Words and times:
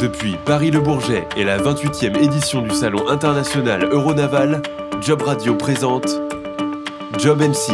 Depuis 0.00 0.36
Paris-Le 0.46 0.80
Bourget 0.80 1.28
et 1.36 1.44
la 1.44 1.58
28e 1.58 2.16
édition 2.16 2.62
du 2.62 2.70
Salon 2.70 3.06
international 3.08 3.84
Euronaval, 3.84 4.62
Job 5.02 5.20
Radio 5.20 5.54
présente 5.54 6.08
Job 7.18 7.42
MC, 7.42 7.72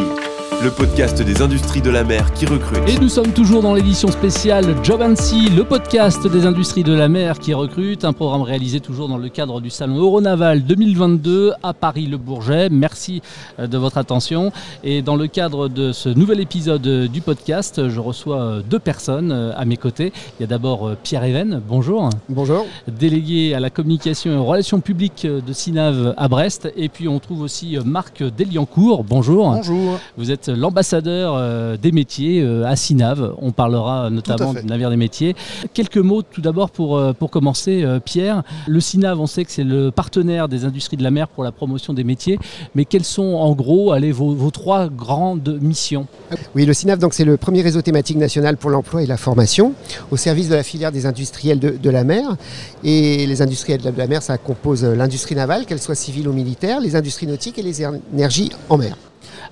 le 0.63 0.71
podcast 0.71 1.21
des 1.21 1.41
industries 1.41 1.81
de 1.81 1.89
la 1.91 2.03
mer 2.03 2.33
qui 2.33 2.45
recrute. 2.45 2.87
Et 2.87 2.97
nous 2.99 3.09
sommes 3.09 3.31
toujours 3.31 3.61
dans 3.61 3.73
l'édition 3.73 4.07
spéciale 4.07 4.65
Job 4.83 5.01
Sea, 5.15 5.49
le 5.55 5.63
podcast 5.63 6.25
des 6.25 6.45
industries 6.45 6.83
de 6.83 6.93
la 6.93 7.07
mer 7.07 7.37
qui 7.37 7.53
recrute, 7.53 8.05
un 8.05 8.13
programme 8.13 8.41
réalisé 8.41 8.79
toujours 8.79 9.07
dans 9.07 9.17
le 9.17 9.29
cadre 9.29 9.61
du 9.61 9.69
salon 9.69 9.97
Euronaval 9.97 10.63
2022 10.63 11.53
à 11.61 11.73
Paris-le 11.73 12.17
Bourget. 12.17 12.69
Merci 12.69 13.21
euh, 13.59 13.67
de 13.67 13.77
votre 13.77 13.97
attention. 13.97 14.51
Et 14.83 15.01
dans 15.01 15.15
le 15.15 15.27
cadre 15.27 15.67
de 15.67 15.91
ce 15.91 16.09
nouvel 16.09 16.39
épisode 16.39 16.85
euh, 16.87 17.07
du 17.07 17.21
podcast, 17.21 17.87
je 17.87 17.99
reçois 17.99 18.41
euh, 18.41 18.61
deux 18.67 18.79
personnes 18.79 19.31
à 19.31 19.65
mes 19.65 19.77
côtés. 19.77 20.11
Il 20.39 20.41
y 20.41 20.43
a 20.43 20.47
d'abord 20.47 20.91
Pierre 21.03 21.23
Even, 21.23 21.61
bonjour. 21.67 22.09
Bonjour. 22.29 22.65
Délégué 22.87 23.53
à 23.53 23.59
la 23.59 23.69
communication 23.69 24.31
et 24.31 24.35
aux 24.35 24.45
relations 24.45 24.79
publiques 24.79 25.27
de 25.27 25.53
SINAV 25.53 26.13
à 26.17 26.27
Brest. 26.27 26.71
Et 26.75 26.89
puis 26.89 27.07
on 27.07 27.19
trouve 27.19 27.41
aussi 27.41 27.77
Marc 27.85 28.23
Deliancourt, 28.23 29.03
bonjour. 29.03 29.51
Bonjour. 29.51 29.99
Vous 30.17 30.31
êtes 30.31 30.36
l'ambassadeur 30.47 31.33
euh, 31.35 31.77
des 31.77 31.91
métiers 31.91 32.41
euh, 32.41 32.65
à 32.65 32.75
Sinav. 32.75 33.33
On 33.39 33.51
parlera 33.51 34.09
notamment 34.09 34.53
du 34.53 34.65
navire 34.65 34.89
des 34.89 34.97
métiers. 34.97 35.35
Quelques 35.73 35.97
mots 35.97 36.21
tout 36.21 36.41
d'abord 36.41 36.69
pour, 36.69 36.97
euh, 36.97 37.13
pour 37.13 37.31
commencer, 37.31 37.85
Pierre. 38.05 38.43
Le 38.67 38.79
Sinav, 38.79 39.19
on 39.19 39.27
sait 39.27 39.43
que 39.45 39.51
c'est 39.51 39.63
le 39.63 39.91
partenaire 39.91 40.47
des 40.47 40.65
industries 40.65 40.97
de 40.97 41.03
la 41.03 41.11
mer 41.11 41.27
pour 41.27 41.43
la 41.43 41.51
promotion 41.51 41.93
des 41.93 42.03
métiers. 42.03 42.37
Mais 42.75 42.85
quelles 42.85 43.03
sont 43.03 43.23
en 43.23 43.53
gros 43.53 43.91
allez, 43.91 44.11
vos, 44.11 44.51
trois 44.51 44.87
grandes 44.87 45.57
missions? 45.61 46.07
Oui, 46.55 46.65
le 46.65 46.73
Sinav, 46.73 46.99
c'est 47.11 47.25
le 47.25 47.37
premier 47.37 47.61
réseau 47.61 47.81
thématique 47.81 48.17
national 48.17 48.57
pour 48.57 48.69
l'emploi 48.69 49.03
et 49.03 49.05
la 49.05 49.17
formation 49.17 49.73
au 50.11 50.17
service 50.17 50.49
de 50.49 50.55
la 50.55 50.63
filière 50.63 50.91
des 50.91 51.05
industriels 51.05 51.59
de, 51.59 51.69
de 51.81 51.89
la 51.89 52.03
mer. 52.03 52.35
Et 52.83 53.25
les 53.25 53.41
industriels 53.41 53.81
de 53.81 53.91
la 53.97 54.07
mer, 54.07 54.21
ça 54.21 54.37
compose 54.37 54.83
l'industrie 54.83 55.35
navale, 55.35 55.65
qu'elle 55.65 55.81
soit 55.81 55.95
civile 55.95 56.27
ou 56.27 56.33
militaire, 56.33 56.79
les 56.79 56.95
industries 56.95 57.27
nautiques 57.27 57.57
et 57.57 57.63
les 57.63 57.81
énergies 57.81 58.51
en 58.69 58.77
mer. 58.77 58.95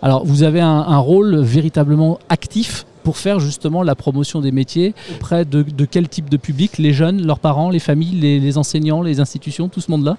Alors 0.01 0.25
vous 0.25 0.43
avez 0.43 0.61
un, 0.61 0.97
rôle 0.97 1.37
véritablement 1.37 2.19
actif 2.29 2.85
pour 3.03 3.17
faire 3.17 3.39
justement 3.39 3.83
la 3.83 3.95
promotion 3.95 4.41
des 4.41 4.51
métiers 4.51 4.93
auprès 5.15 5.45
de, 5.45 5.63
quel 5.85 6.09
type 6.09 6.29
de 6.29 6.37
public? 6.37 6.77
Les 6.77 6.93
jeunes, 6.93 7.25
leurs 7.25 7.39
parents, 7.39 7.69
les 7.69 7.79
familles, 7.79 8.19
les, 8.19 8.57
enseignants, 8.57 9.01
les 9.01 9.19
institutions, 9.19 9.69
tout 9.69 9.81
ce 9.81 9.91
monde-là? 9.91 10.17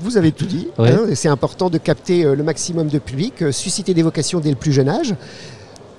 Vous 0.00 0.16
avez 0.16 0.30
tout 0.30 0.46
dit. 0.46 0.68
Hein, 0.78 1.06
c'est 1.14 1.28
important 1.28 1.70
de 1.70 1.78
capter 1.78 2.24
euh, 2.24 2.36
le 2.36 2.44
maximum 2.44 2.86
de 2.86 3.00
public, 3.00 3.42
euh, 3.42 3.50
susciter 3.50 3.94
des 3.94 4.02
vocations 4.02 4.38
dès 4.38 4.50
le 4.50 4.54
plus 4.54 4.70
jeune 4.72 4.88
âge 4.88 5.16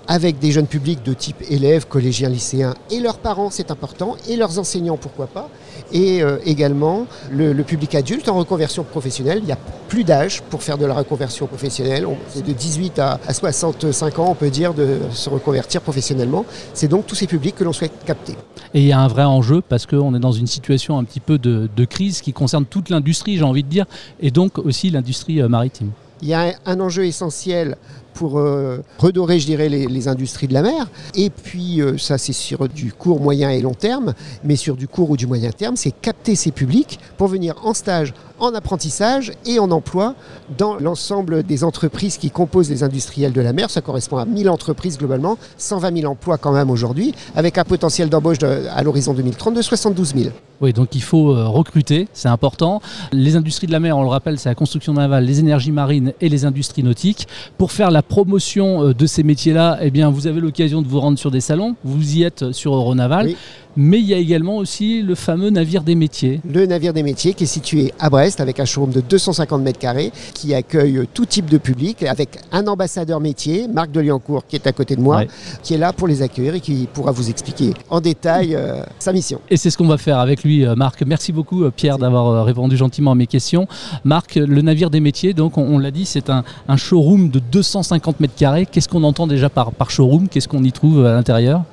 avec 0.09 0.39
des 0.39 0.51
jeunes 0.51 0.65
publics 0.65 1.03
de 1.03 1.13
type 1.13 1.37
élèves, 1.49 1.87
collégiens, 1.87 2.29
lycéens 2.29 2.73
et 2.89 2.99
leurs 2.99 3.19
parents, 3.19 3.51
c'est 3.51 3.69
important, 3.69 4.17
et 4.27 4.35
leurs 4.35 4.57
enseignants, 4.57 4.97
pourquoi 4.97 5.27
pas, 5.27 5.49
et 5.93 6.23
euh, 6.23 6.39
également 6.45 7.05
le, 7.31 7.53
public 7.61 7.93
adulte 7.93 8.27
en 8.27 8.35
reconversion 8.35 8.83
professionnelle. 8.83 9.37
Il 9.41 9.45
n'y 9.45 9.51
a 9.51 9.57
plus 9.87 10.03
d'âge 10.03 10.41
pour 10.49 10.63
faire 10.63 10.79
de 10.79 10.85
la 10.87 10.95
reconversion 10.95 11.45
professionnelle. 11.45 12.07
C'est 12.29 12.43
de 12.43 12.51
18 12.51 12.97
à, 12.97 13.19
65 13.31 14.17
ans, 14.17 14.27
on 14.29 14.35
peut 14.35 14.49
dire, 14.49 14.73
de 14.73 14.97
se 15.11 15.29
reconvertir 15.29 15.81
professionnellement. 15.81 16.43
C'est 16.73 16.87
donc 16.87 17.05
tous 17.05 17.15
ces 17.15 17.27
publics 17.27 17.55
que 17.55 17.63
l'on 17.63 17.73
souhaite 17.73 17.93
capter. 18.03 18.33
Et 18.73 18.81
il 18.81 18.87
y 18.87 18.91
a 18.91 18.99
un 18.99 19.07
vrai 19.07 19.23
enjeu 19.25 19.61
parce 19.61 19.85
qu'on 19.85 20.15
est 20.15 20.19
dans 20.19 20.31
une 20.31 20.47
situation 20.47 20.97
un 20.97 21.03
petit 21.03 21.19
peu 21.19 21.37
de, 21.37 21.69
de 21.75 21.85
crise 21.85 22.21
qui 22.21 22.33
concerne 22.33 22.65
toute 22.65 22.89
l'industrie, 22.89 23.37
j'ai 23.37 23.43
envie 23.43 23.63
de 23.63 23.69
dire, 23.69 23.85
et 24.19 24.31
donc 24.31 24.57
aussi 24.57 24.89
l'industrie 24.89 25.39
euh, 25.39 25.47
maritime. 25.47 25.91
Il 26.21 26.27
y 26.27 26.33
a 26.33 26.53
un 26.65 26.79
enjeu 26.81 27.05
essentiel 27.05 27.77
pour 28.19 28.37
euh, 28.37 28.79
redorer, 28.97 29.39
je 29.39 29.45
dirais, 29.45 29.69
les, 29.69 30.07
industries 30.09 30.49
de 30.49 30.53
la 30.53 30.61
mer. 30.61 30.89
Et 31.15 31.29
puis, 31.29 31.81
euh, 31.81 31.97
ça, 31.97 32.17
c'est 32.17 32.33
sur 32.33 32.67
du 32.67 32.91
court, 32.91 33.21
moyen 33.21 33.49
et 33.49 33.61
long 33.61 33.73
terme. 33.73 34.13
Mais 34.43 34.57
sur 34.57 34.75
du 34.75 34.89
court 34.89 35.09
ou 35.09 35.15
du 35.15 35.25
moyen 35.25 35.51
terme, 35.51 35.77
c'est 35.77 35.91
capter 35.91 36.35
ces 36.35 36.51
publics 36.51 36.99
pour 37.17 37.29
venir 37.29 37.55
en 37.63 37.73
stage, 37.73 38.13
en 38.39 38.53
apprentissage 38.53 39.33
et 39.45 39.59
en 39.59 39.71
emploi 39.71 40.15
dans 40.57 40.75
l'ensemble 40.75 41.43
des 41.43 41.63
entreprises 41.63 42.17
qui 42.17 42.31
composent 42.31 42.69
les 42.69 42.83
industriels 42.83 43.33
de 43.33 43.41
la 43.41 43.53
mer. 43.53 43.69
Ça 43.69 43.81
correspond 43.81 44.17
à 44.17 44.25
1000 44.25 44.49
entreprises 44.49 44.97
globalement, 44.97 45.37
120 45.57 45.99
000 46.01 46.11
emplois 46.11 46.37
quand 46.37 46.51
même 46.51 46.69
aujourd'hui, 46.69 47.13
avec 47.35 47.57
un 47.57 47.63
potentiel 47.63 48.09
d'embauche 48.09 48.37
à 48.43 48.83
l'horizon 48.83 49.13
2030 49.13 49.53
de 49.55 49.61
72 49.61 50.13
000. 50.15 50.29
Oui, 50.61 50.73
donc 50.73 50.93
il 50.93 51.01
faut 51.01 51.33
euh, 51.33 51.47
recruter, 51.47 52.07
c'est 52.13 52.27
important. 52.27 52.81
Les 53.13 53.37
industries 53.37 53.67
de 53.67 53.71
la 53.71 53.79
mer, 53.79 53.97
on 53.97 54.03
le 54.03 54.09
rappelle, 54.09 54.37
c'est 54.37 54.49
la 54.49 54.55
construction 54.55 54.93
navale, 54.93 55.23
les 55.23 55.39
énergies 55.39 55.71
marines 55.71 56.13
et 56.19 56.27
les 56.27 56.43
industries 56.43 56.83
nautiques. 56.83 57.27
Pour 57.57 57.71
faire 57.71 57.91
la 57.91 58.01
promotion 58.01 58.87
euh, 58.87 58.93
de 58.93 59.05
ces 59.05 59.23
métiers-là, 59.23 59.77
eh 59.81 59.89
bien, 59.89 60.09
vous 60.09 60.27
avez 60.27 60.41
l'occasion 60.41 60.81
de 60.81 60.87
vous 60.87 60.99
rendre 60.99 61.17
sur 61.17 61.31
des 61.31 61.39
salons. 61.39 61.75
Vous 61.85 62.17
y 62.17 62.23
êtes 62.23 62.51
sur 62.51 62.75
Euronaval. 62.75 63.35
Mais 63.77 63.99
il 63.99 64.05
y 64.05 64.13
a 64.13 64.17
également 64.17 64.57
aussi 64.57 65.01
le 65.01 65.15
fameux 65.15 65.49
navire 65.49 65.83
des 65.83 65.95
métiers. 65.95 66.41
Le 66.51 66.65
navire 66.65 66.93
des 66.93 67.03
métiers 67.03 67.33
qui 67.33 67.43
est 67.43 67.47
situé 67.47 67.93
à 67.99 68.09
Brest 68.09 68.41
avec 68.41 68.59
un 68.59 68.65
showroom 68.65 68.91
de 68.91 69.01
250 69.01 69.61
mètres 69.61 69.79
carrés 69.79 70.11
qui 70.33 70.53
accueille 70.53 71.07
tout 71.13 71.25
type 71.25 71.49
de 71.49 71.57
public 71.57 72.03
avec 72.03 72.39
un 72.51 72.65
ambassadeur 72.67 73.19
métier, 73.19 73.67
Marc 73.67 73.91
Deliancourt, 73.91 74.45
qui 74.47 74.55
est 74.55 74.67
à 74.67 74.71
côté 74.71 74.95
de 74.95 75.01
moi, 75.01 75.23
qui 75.63 75.75
est 75.75 75.77
là 75.77 75.93
pour 75.93 76.07
les 76.07 76.21
accueillir 76.21 76.55
et 76.55 76.59
qui 76.59 76.87
pourra 76.91 77.11
vous 77.11 77.29
expliquer 77.29 77.73
en 77.89 78.01
détail 78.01 78.55
euh, 78.55 78.81
sa 78.97 79.13
mission. 79.13 79.39
Et 79.49 79.57
c'est 79.57 79.69
ce 79.69 79.77
qu'on 79.77 79.87
va 79.87 79.97
faire 79.97 80.19
avec 80.19 80.43
lui, 80.43 80.65
euh, 80.65 80.75
Marc. 80.75 81.03
Merci 81.05 81.31
beaucoup, 81.31 81.63
euh, 81.63 81.71
Pierre, 81.71 81.97
d'avoir 81.97 82.45
répondu 82.45 82.75
gentiment 82.75 83.11
à 83.11 83.15
mes 83.15 83.27
questions. 83.27 83.67
Marc, 84.03 84.35
le 84.35 84.61
navire 84.61 84.89
des 84.89 84.99
métiers, 84.99 85.33
donc 85.33 85.57
on, 85.57 85.77
l'a 85.77 85.91
dit, 85.91 86.05
c'est 86.05 86.29
un, 86.29 86.43
showroom 86.75 87.29
de 87.29 87.39
250 87.39 88.19
mètres 88.19 88.35
carrés. 88.35 88.65
Qu'est-ce 88.65 88.89
qu'on 88.89 89.03
entend 89.03 89.27
déjà 89.27 89.49
par, 89.49 89.71
par 89.71 89.91
showroom? 89.91 90.27
Qu'est-ce 90.27 90.47
qu'on 90.47 90.63
y 90.63 90.71
trouve 90.71 91.05
à 91.05 91.13
l'intérieur? 91.13 91.63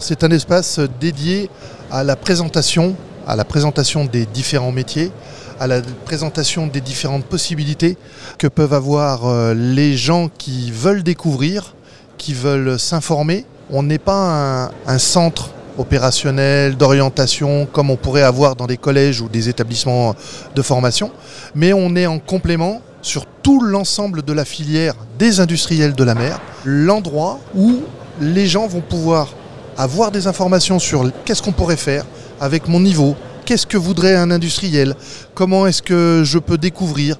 C'est 0.00 0.24
un 0.24 0.30
espace 0.30 0.78
dédié 1.00 1.50
à 1.90 2.04
la 2.04 2.16
présentation, 2.16 2.94
à 3.26 3.34
la 3.34 3.44
présentation 3.44 4.04
des 4.04 4.26
différents 4.26 4.72
métiers, 4.72 5.10
à 5.58 5.66
la 5.66 5.80
présentation 6.04 6.66
des 6.66 6.80
différentes 6.80 7.24
possibilités 7.24 7.96
que 8.38 8.46
peuvent 8.46 8.72
avoir 8.72 9.26
euh, 9.26 9.54
les 9.54 9.96
gens 9.96 10.30
qui 10.38 10.70
veulent 10.70 11.02
découvrir, 11.02 11.74
qui 12.18 12.34
veulent 12.34 12.78
s'informer. 12.78 13.44
On 13.70 13.82
n'est 13.82 13.98
pas 13.98 14.70
un, 14.86 14.98
centre 14.98 15.50
opérationnel 15.78 16.76
d'orientation 16.76 17.66
comme 17.66 17.90
on 17.90 17.96
pourrait 17.96 18.22
avoir 18.22 18.56
dans 18.56 18.66
des 18.66 18.76
collèges 18.76 19.20
ou 19.20 19.28
des 19.28 19.48
établissements 19.48 20.14
de 20.54 20.62
formation, 20.62 21.10
mais 21.54 21.72
on 21.72 21.94
est 21.96 22.06
en 22.06 22.18
complément 22.18 22.80
sur 23.02 23.24
tout 23.42 23.60
l'ensemble 23.60 24.22
de 24.22 24.32
la 24.32 24.44
filière 24.44 24.94
des 25.18 25.40
industriels 25.40 25.94
de 25.94 26.04
la 26.04 26.14
mer, 26.14 26.40
l'endroit 26.64 27.38
où 27.54 27.80
les 28.20 28.46
gens 28.46 28.66
vont 28.66 28.82
pouvoir 28.82 29.28
avoir 29.76 30.10
des 30.10 30.26
informations 30.26 30.78
sur 30.78 31.10
qu'est-ce 31.24 31.42
qu'on 31.42 31.52
pourrait 31.52 31.76
faire 31.76 32.04
avec 32.40 32.68
mon 32.68 32.80
niveau, 32.80 33.16
qu'est-ce 33.44 33.66
que 33.66 33.76
voudrait 33.76 34.16
un 34.16 34.30
industriel, 34.30 34.94
comment 35.34 35.66
est-ce 35.66 35.82
que 35.82 36.22
je 36.24 36.38
peux 36.38 36.58
découvrir, 36.58 37.16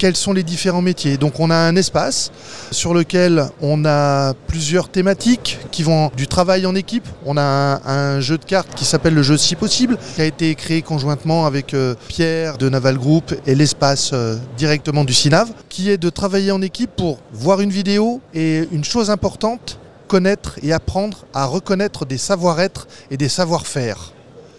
quels 0.00 0.16
sont 0.16 0.32
les 0.32 0.42
différents 0.42 0.80
métiers. 0.80 1.18
Donc 1.18 1.40
on 1.40 1.50
a 1.50 1.56
un 1.56 1.76
espace 1.76 2.32
sur 2.70 2.94
lequel 2.94 3.44
on 3.60 3.84
a 3.84 4.32
plusieurs 4.46 4.88
thématiques 4.88 5.58
qui 5.70 5.82
vont 5.82 6.10
du 6.16 6.26
travail 6.26 6.64
en 6.64 6.74
équipe. 6.74 7.06
On 7.26 7.36
a 7.36 7.42
un, 7.84 8.18
jeu 8.20 8.38
de 8.38 8.44
cartes 8.44 8.74
qui 8.74 8.86
s'appelle 8.86 9.12
le 9.12 9.22
jeu 9.22 9.36
si 9.36 9.56
possible, 9.56 9.98
qui 10.14 10.22
a 10.22 10.24
été 10.24 10.54
créé 10.54 10.80
conjointement 10.80 11.44
avec 11.44 11.74
euh, 11.74 11.94
Pierre 12.08 12.56
de 12.56 12.70
Naval 12.70 12.96
Group 12.96 13.34
et 13.46 13.54
l'espace 13.54 14.12
euh, 14.14 14.36
directement 14.56 15.04
du 15.04 15.12
SINAV, 15.12 15.50
qui 15.68 15.90
est 15.90 15.98
de 15.98 16.08
travailler 16.08 16.50
en 16.50 16.62
équipe 16.62 16.90
pour 16.96 17.18
voir 17.34 17.60
une 17.60 17.70
vidéo 17.70 18.22
et 18.32 18.66
une 18.72 18.84
chose 18.84 19.10
importante, 19.10 19.78
connaître 20.10 20.58
et 20.64 20.72
apprendre 20.72 21.18
à 21.32 21.46
reconnaître 21.46 22.04
des 22.04 22.18
savoir-être 22.18 22.88
et 23.12 23.16
des 23.16 23.28
savoir-faire. 23.28 24.12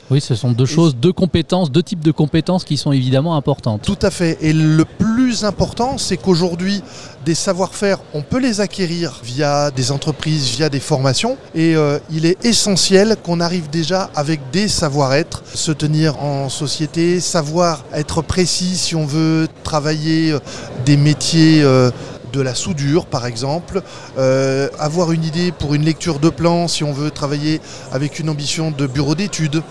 Oui, 0.09 0.21
ce 0.21 0.33
sont 0.35 0.51
deux 0.51 0.65
choses, 0.65 0.95
deux 0.95 1.13
compétences, 1.13 1.71
deux 1.71 1.83
types 1.83 2.03
de 2.03 2.11
compétences 2.11 2.63
qui 2.65 2.77
sont 2.77 2.91
évidemment 2.91 3.35
importantes. 3.35 3.81
Tout 3.81 3.99
à 4.01 4.11
fait. 4.11 4.37
Et 4.41 4.51
le 4.53 4.83
plus 4.85 5.43
important, 5.45 5.97
c'est 5.97 6.17
qu'aujourd'hui, 6.17 6.83
des 7.25 7.35
savoir-faire, 7.35 7.99
on 8.13 8.21
peut 8.21 8.39
les 8.39 8.59
acquérir 8.59 9.21
via 9.23 9.71
des 9.71 9.91
entreprises, 9.91 10.49
via 10.49 10.69
des 10.69 10.81
formations. 10.81 11.37
Et 11.55 11.75
euh, 11.75 11.97
il 12.11 12.25
est 12.25 12.45
essentiel 12.45 13.15
qu'on 13.23 13.39
arrive 13.39 13.69
déjà 13.69 14.09
avec 14.15 14.39
des 14.51 14.67
savoir-être, 14.67 15.43
se 15.53 15.71
tenir 15.71 16.21
en 16.21 16.49
société, 16.49 17.21
savoir 17.21 17.85
être 17.93 18.21
précis 18.21 18.75
si 18.75 18.95
on 18.95 19.05
veut 19.05 19.47
travailler 19.63 20.31
euh, 20.31 20.39
des 20.85 20.97
métiers 20.97 21.61
euh, 21.61 21.89
de 22.31 22.41
la 22.41 22.55
soudure 22.55 23.05
par 23.05 23.25
exemple, 23.25 23.81
euh, 24.17 24.69
avoir 24.79 25.11
une 25.11 25.23
idée 25.23 25.51
pour 25.51 25.73
une 25.73 25.83
lecture 25.83 26.19
de 26.19 26.29
plan 26.29 26.67
si 26.67 26.83
on 26.83 26.93
veut 26.93 27.11
travailler 27.11 27.61
avec 27.91 28.19
une 28.19 28.29
ambition 28.29 28.71
de 28.71 28.87
bureau 28.87 29.15
d'études, 29.15 29.61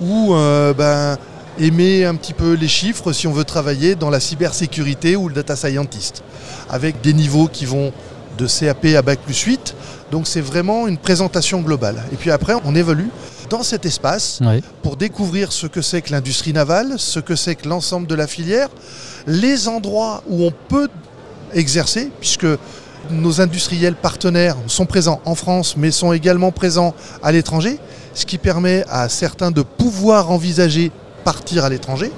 ou 0.00 0.34
euh, 0.34 0.72
ben, 0.74 1.16
aimer 1.58 2.04
un 2.04 2.14
petit 2.14 2.34
peu 2.34 2.54
les 2.54 2.68
chiffres 2.68 3.12
si 3.12 3.26
on 3.26 3.32
veut 3.32 3.44
travailler 3.44 3.94
dans 3.94 4.10
la 4.10 4.20
cybersécurité 4.20 5.16
ou 5.16 5.28
le 5.28 5.34
data 5.34 5.56
scientist, 5.56 6.22
avec 6.70 7.00
des 7.00 7.12
niveaux 7.12 7.48
qui 7.48 7.66
vont 7.66 7.92
de 8.38 8.46
CAP 8.46 8.86
à 8.96 9.02
Bac 9.02 9.18
plus 9.20 9.40
8. 9.40 9.74
Donc 10.10 10.26
c'est 10.26 10.40
vraiment 10.40 10.86
une 10.86 10.96
présentation 10.96 11.60
globale. 11.60 12.02
Et 12.12 12.16
puis 12.16 12.30
après, 12.30 12.54
on 12.64 12.74
évolue 12.74 13.10
dans 13.50 13.62
cet 13.62 13.86
espace 13.86 14.40
pour 14.82 14.96
découvrir 14.96 15.52
ce 15.52 15.66
que 15.66 15.82
c'est 15.82 16.02
que 16.02 16.12
l'industrie 16.12 16.52
navale, 16.52 16.94
ce 16.98 17.18
que 17.18 17.34
c'est 17.34 17.56
que 17.56 17.68
l'ensemble 17.68 18.06
de 18.06 18.14
la 18.14 18.26
filière, 18.26 18.68
les 19.26 19.68
endroits 19.68 20.22
où 20.28 20.44
on 20.44 20.52
peut 20.68 20.88
exercer, 21.54 22.10
puisque 22.20 22.46
nos 23.10 23.40
industriels 23.40 23.94
partenaires 23.94 24.56
sont 24.66 24.86
présents 24.86 25.20
en 25.24 25.34
France, 25.34 25.76
mais 25.76 25.90
sont 25.90 26.12
également 26.12 26.52
présents 26.52 26.94
à 27.22 27.32
l'étranger. 27.32 27.78
ce 28.14 28.26
qui 28.26 28.38
permet 28.38 28.84
à 28.88 29.08
certains 29.08 29.52
de 29.52 29.62
pouvoir 29.62 30.32
envisager 30.32 30.90
partir 31.22 31.64
à 31.64 31.68
l'étranger. 31.68 32.10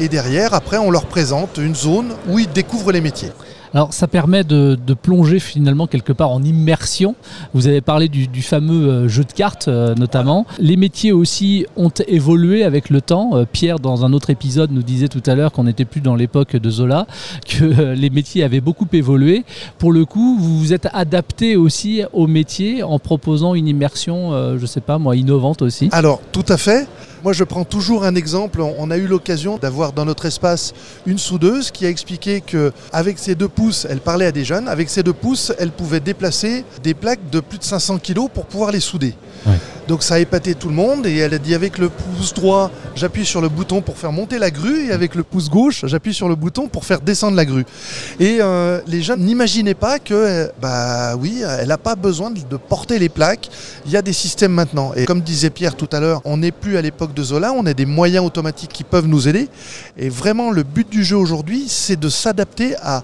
Et 0.00 0.08
derrière, 0.08 0.54
après, 0.54 0.78
on 0.78 0.90
leur 0.90 1.04
présente 1.04 1.58
une 1.58 1.74
zone 1.74 2.14
où 2.28 2.38
ils 2.38 2.50
découvrent 2.50 2.92
les 2.92 3.02
métiers. 3.02 3.30
Alors 3.74 3.92
ça 3.92 4.06
permet 4.06 4.44
de, 4.44 4.76
plonger 5.02 5.40
finalement 5.40 5.88
quelque 5.88 6.12
part 6.12 6.30
en 6.30 6.42
immersion. 6.42 7.16
Vous 7.52 7.66
avez 7.66 7.80
parlé 7.80 8.08
du, 8.08 8.42
fameux 8.42 8.88
euh, 8.88 9.08
jeu 9.08 9.24
de 9.24 9.32
cartes 9.32 9.66
euh, 9.66 9.94
notamment. 9.96 10.46
Les 10.60 10.76
métiers 10.76 11.10
aussi 11.10 11.66
ont 11.76 11.90
évolué 12.06 12.62
avec 12.62 12.88
le 12.88 13.00
temps. 13.00 13.30
Euh, 13.34 13.44
Pierre, 13.50 13.80
dans 13.80 14.04
un 14.04 14.12
autre 14.12 14.30
épisode, 14.30 14.70
nous 14.70 14.84
disait 14.84 15.08
tout 15.08 15.22
à 15.26 15.34
l'heure 15.34 15.50
qu'on 15.50 15.64
n'était 15.64 15.84
plus 15.84 16.00
dans 16.00 16.14
l'époque 16.14 16.54
de 16.54 16.70
Zola, 16.70 17.08
que 17.48 17.92
les 17.94 18.10
métiers 18.10 18.44
avaient 18.44 18.60
beaucoup 18.60 18.86
évolué. 18.92 19.44
Pour 19.78 19.92
le 19.92 20.04
coup, 20.04 20.38
vous 20.38 20.58
vous 20.58 20.72
êtes 20.72 20.88
adapté 20.92 21.56
aussi 21.56 22.02
aux 22.12 22.28
métiers 22.28 22.84
en 22.84 23.00
proposant 23.00 23.54
une 23.54 23.66
immersion, 23.66 24.30
je 24.56 24.60
ne 24.60 24.66
sais 24.66 24.80
pas 24.80 24.98
moi, 24.98 25.16
innovante 25.16 25.62
aussi. 25.62 25.88
Alors 25.90 26.20
tout 26.30 26.44
à 26.48 26.56
fait. 26.56 26.86
Moi, 27.24 27.32
je 27.32 27.42
prends 27.42 27.64
toujours 27.64 28.04
un 28.04 28.16
exemple. 28.16 28.60
On 28.60 28.90
a 28.90 28.98
eu 28.98 29.06
l'occasion 29.06 29.56
d'avoir 29.56 29.94
dans 29.94 30.04
notre 30.04 30.26
espace 30.26 30.74
une 31.06 31.16
soudeuse 31.16 31.70
qui 31.70 31.86
a 31.86 31.88
expliqué 31.88 32.42
qu'avec 32.42 33.18
ses 33.18 33.34
deux 33.34 33.48
pouces, 33.48 33.86
elle 33.88 34.00
parlait 34.00 34.26
à 34.26 34.30
des 34.30 34.44
jeunes. 34.44 34.68
Avec 34.68 34.90
ses 34.90 35.02
deux 35.02 35.14
pouces, 35.14 35.50
elle 35.58 35.70
pouvait 35.70 36.00
déplacer 36.00 36.66
des 36.82 36.92
plaques 36.92 37.30
de 37.30 37.40
plus 37.40 37.56
de 37.56 37.64
500 37.64 37.98
kg 38.00 38.28
pour 38.28 38.44
pouvoir 38.44 38.72
les 38.72 38.80
souder. 38.80 39.14
Donc 39.88 40.02
ça 40.02 40.14
a 40.14 40.18
épaté 40.18 40.54
tout 40.54 40.68
le 40.68 40.74
monde 40.74 41.06
et 41.06 41.16
elle 41.18 41.34
a 41.34 41.38
dit 41.38 41.54
avec 41.54 41.76
le 41.78 41.90
pouce 41.90 42.32
droit, 42.32 42.70
j'appuie 42.94 43.26
sur 43.26 43.40
le 43.40 43.48
bouton 43.48 43.82
pour 43.82 43.98
faire 43.98 44.12
monter 44.12 44.38
la 44.38 44.50
grue 44.50 44.86
et 44.86 44.92
avec 44.92 45.14
le 45.14 45.22
pouce 45.22 45.50
gauche, 45.50 45.84
j'appuie 45.86 46.14
sur 46.14 46.28
le 46.28 46.36
bouton 46.36 46.68
pour 46.68 46.84
faire 46.84 47.00
descendre 47.00 47.36
la 47.36 47.44
grue. 47.44 47.66
Et 48.18 48.38
euh, 48.40 48.80
les 48.86 49.02
jeunes 49.02 49.20
n'imaginaient 49.20 49.74
pas 49.74 49.98
que, 49.98 50.50
bah 50.60 51.16
oui, 51.16 51.42
elle 51.46 51.68
n'a 51.68 51.78
pas 51.78 51.96
besoin 51.96 52.30
de 52.30 52.56
porter 52.56 52.98
les 52.98 53.10
plaques. 53.10 53.50
Il 53.84 53.92
y 53.92 53.96
a 53.96 54.02
des 54.02 54.12
systèmes 54.12 54.52
maintenant. 54.52 54.92
Et 54.94 55.04
comme 55.04 55.20
disait 55.20 55.50
Pierre 55.50 55.76
tout 55.76 55.88
à 55.92 56.00
l'heure, 56.00 56.22
on 56.24 56.38
n'est 56.38 56.52
plus 56.52 56.76
à 56.78 56.82
l'époque 56.82 57.12
de 57.12 57.22
Zola, 57.22 57.52
on 57.52 57.66
a 57.66 57.74
des 57.74 57.86
moyens 57.86 58.24
automatiques 58.24 58.72
qui 58.72 58.84
peuvent 58.84 59.06
nous 59.06 59.28
aider. 59.28 59.48
Et 59.98 60.08
vraiment, 60.08 60.50
le 60.50 60.62
but 60.62 60.88
du 60.88 61.04
jeu 61.04 61.16
aujourd'hui, 61.16 61.66
c'est 61.68 61.98
de 61.98 62.08
s'adapter 62.08 62.74
à 62.82 63.02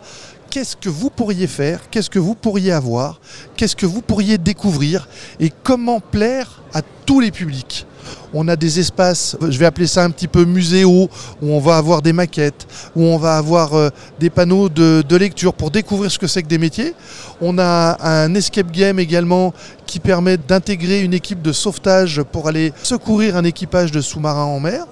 qu'est-ce 0.51 0.77
que 0.77 0.89
vous 0.89 1.11
pourriez 1.11 1.47
faire, 1.47 1.89
qu'est-ce 1.91 2.11
que 2.11 2.19
vous 2.19 2.35
pourriez 2.35 2.73
avoir, 2.73 3.21
qu'est-ce 3.57 3.77
que 3.77 3.87
vous 3.87 4.03
pourriez 4.03 4.37
découvrir 4.37 5.09
et 5.39 5.51
comment 5.63 6.01
plaire 6.01 6.63
à 6.75 6.83
tous 7.07 7.21
les 7.21 7.31
publics. 7.31 7.87
On 8.33 8.49
a 8.49 8.57
des 8.57 8.81
espaces, 8.81 9.37
je 9.41 9.59
vais 9.59 9.67
appeler 9.67 9.87
ça 9.87 10.05
un 10.05 10.11
petit 10.11 10.27
peu 10.27 10.45
muséo, 10.45 11.09
où 11.43 11.47
on 11.47 11.61
va 11.61 11.77
avoir 11.77 12.03
des 12.03 12.13
maquettes, 12.13 12.67
où 12.97 13.03
on 13.03 13.19
va 13.19 13.37
avoir 13.37 13.75
euh, 13.75 13.91
des 14.19 14.31
panneaux 14.31 14.69
de, 14.69 15.17
lecture 15.17 15.53
pour 15.53 15.71
découvrir 15.71 16.11
ce 16.11 16.19
que 16.19 16.27
c'est 16.27 16.43
que 16.43 16.49
des 16.49 16.59
métiers. 16.59 16.95
On 17.41 17.59
a 17.59 17.99
un 18.01 18.35
escape 18.35 18.71
game 18.71 18.99
également 18.99 19.53
qui 19.87 20.01
permet 20.01 20.37
d'intégrer 20.37 21.03
une 21.03 21.15
équipe 21.15 21.43
de 21.43 21.53
sauvetage 21.53 22.23
pour 22.23 22.49
aller 22.49 22.73
secourir 22.83 23.37
un 23.37 23.45
équipage 23.45 23.93
de 23.93 24.01
sous-marins 24.01 24.45
en 24.45 24.61
mer. 24.61 24.87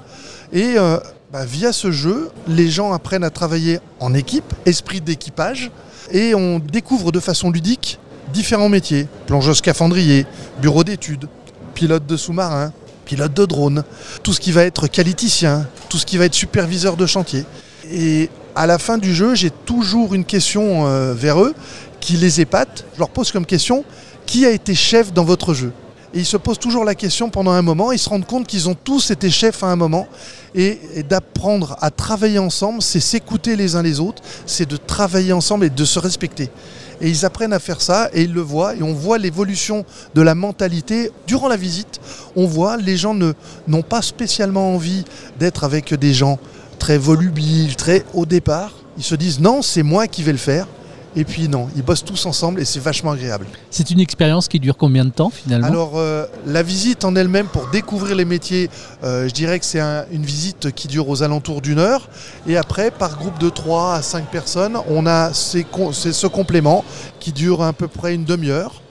Euh, 0.55 0.99
bah, 1.33 1.45
via 1.45 1.73
ce 1.73 1.91
jeu, 1.91 2.31
les 2.47 2.71
gens 2.71 2.93
apprennent 2.93 3.25
à 3.25 3.31
travailler 3.31 3.81
en 4.01 4.15
équipe, 4.15 4.55
esprit 4.65 5.01
d'équipage, 5.01 5.71
et 6.11 6.35
on 6.35 6.59
découvre 6.59 7.13
de 7.13 7.21
façon 7.21 7.51
ludique 7.51 7.99
différents 8.33 8.69
métiers. 8.69 9.07
Plongeur 9.27 9.55
scaphandrier, 9.55 10.27
bureau 10.61 10.85
d'études, 10.85 11.29
pilote 11.75 12.07
de 12.07 12.17
sous-marin, 12.17 12.73
pilote 13.05 13.35
de 13.35 13.45
drone, 13.45 13.85
tout 14.23 14.33
ce 14.33 14.41
qui 14.41 14.53
va 14.53 14.65
être 14.65 14.87
qualiticien, 14.87 15.67
tout 15.89 15.99
ce 15.99 16.07
qui 16.07 16.17
va 16.17 16.25
être 16.25 16.35
superviseur 16.35 16.97
de 16.97 17.07
chantier. 17.07 17.45
Et 17.91 18.31
à 18.55 18.67
la 18.67 18.79
fin 18.79 18.97
du 18.99 19.15
jeu, 19.15 19.35
j'ai 19.35 19.51
toujours 19.51 20.15
une 20.15 20.25
question 20.25 20.87
euh, 20.87 21.15
vers 21.15 21.43
eux 21.43 21.55
qui 22.01 22.15
les 22.15 22.41
épate. 22.41 22.85
Je 22.95 22.99
leur 22.99 23.11
pose 23.11 23.33
comme 23.33 23.47
question, 23.47 23.85
qui 24.25 24.47
a 24.47 24.51
été 24.51 24.75
chef 24.75 25.13
dans 25.13 25.25
votre 25.25 25.53
jeu? 25.53 25.73
Et 26.14 26.20
ils 26.20 26.26
se 26.26 26.37
posent 26.37 26.58
toujours 26.58 26.84
la 26.84 26.94
question 26.94 27.28
pendant 27.28 27.50
un 27.50 27.62
moment, 27.62 27.93
ils 27.93 27.99
se 27.99 28.08
rendent 28.08 28.26
compte 28.26 28.46
qu'ils 28.46 28.69
ont 28.69 28.75
tous 28.75 29.10
été 29.10 29.31
chefs 29.31 29.62
à 29.62 29.66
un 29.66 29.76
moment. 29.76 30.06
Et, 30.55 30.78
d'apprendre 31.08 31.76
à 31.81 31.90
travailler 31.90 32.38
ensemble, 32.38 32.81
c'est 32.81 33.00
s'écouter 33.00 33.55
les 33.55 33.76
uns 33.76 33.82
les 33.82 34.00
autres, 34.00 34.22
c'est 34.46 34.69
de 34.69 34.76
travailler 34.76 35.32
ensemble 35.32 35.66
et 35.66 35.70
de 35.70 35.84
se 35.84 35.99
respecter. 35.99 36.50
Et 37.00 37.08
ils 37.10 37.25
apprennent 37.25 37.52
à 37.52 37.58
faire 37.58 37.81
ça 37.81 38.08
et 38.12 38.22
ils 38.22 38.32
le 38.32 38.40
voient 38.40 38.75
et 38.75 38.82
on 38.82 38.94
voit 38.94 39.19
l'évolution 39.19 39.84
de 40.14 40.22
la 40.22 40.34
mentalité. 40.34 41.12
Durant 41.26 41.49
la 41.49 41.56
visite, 41.56 42.00
on 42.34 42.46
voit 42.46 42.76
les 42.76 42.96
gens 42.96 43.14
n'ont 43.14 43.82
pas 43.82 44.02
spécialement 44.02 44.75
envie 44.75 45.05
d'être 45.38 45.64
avec 45.64 45.94
des 45.94 46.14
gens 46.14 46.38
très 46.78 46.99
volubiles, 46.99 47.76
très 47.76 48.05
au 48.14 48.26
départ. 48.26 48.72
Ils 48.96 49.05
se 49.05 49.14
disent 49.14 49.38
non, 49.38 49.62
c'est 49.62 49.82
moi 49.84 50.08
qui 50.08 50.22
vais 50.22 50.32
le 50.32 50.38
faire. 50.38 50.66
Et 51.16 51.25
puis 51.25 51.49
non, 51.49 51.69
ils 51.75 51.82
bossent 51.82 52.05
tous 52.05 52.26
ensemble 52.26 52.60
et 52.60 52.64
c'est 52.64 52.81
vachement 52.81 53.12
agréable. 53.12 53.46
C'est 53.70 53.90
une 53.90 54.00
expérience 54.00 54.46
qui 54.46 54.60
dure 54.60 54.76
combien 54.76 55.05
de 55.05 55.10
temps 55.10 55.31
finalement 55.31 55.66
Alors 55.66 55.93
euh, 55.96 56.26
la 56.46 56.62
visite 56.62 57.05
en 57.05 57.16
elle-même 57.16 57.46
pour 57.46 57.69
découvrir 57.69 58.14
les 58.14 58.25
métiers, 58.25 58.70
euh, 59.02 59.26
je 59.28 59.32
dirais 59.34 59.58
que 59.58 59.64
c'est 59.64 59.81
une 59.81 60.25
visite 60.25 60.70
qui 60.72 60.87
dure 60.87 61.08
aux 61.08 61.22
alentours 61.22 61.62
d'une 61.62 61.78
heure. 61.78 62.08
Et 62.46 62.56
après, 62.56 62.90
par 62.90 63.16
groupe 63.19 63.38
de 63.38 63.49
3 63.49 63.94
à 63.94 64.02
5 64.02 64.26
personnes, 64.26 64.78
on 64.88 65.06
a 65.06 65.32
ce 65.32 66.26
complément 66.26 66.84
qui 67.20 67.32
dure 67.32 67.62
à 67.62 67.72
peu 67.72 67.88
près 67.88 68.14
une 68.14 68.25
demi-heure. 68.25 68.82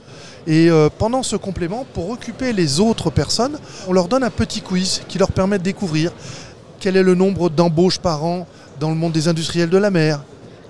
Et 0.47 0.69
euh, 0.69 0.87
pendant 0.97 1.23
ce 1.23 1.35
complément, 1.35 1.85
pour 1.93 2.09
occuper 2.09 2.53
les 2.53 2.79
autres 2.79 3.09
personnes, 3.09 3.59
on 3.87 3.93
leur 3.93 4.07
donne 4.07 4.23
un 4.23 4.29
petit 4.29 4.61
quiz 4.61 5.01
qui 5.09 5.17
leur 5.17 5.31
permet 5.31 5.59
de 5.59 5.63
découvrir 5.63 6.13
quel 6.79 6.95
est 6.95 7.03
le 7.03 7.15
nombre 7.15 7.49
d'embauches 7.49 7.99
par 7.99 8.23
an 8.23 8.47
dans 8.79 8.89
le 8.89 8.95
monde 8.95 9.11
des 9.11 9.27
industriels 9.27 9.69
de 9.69 9.77
la 9.77 9.91
mer, 9.91 10.21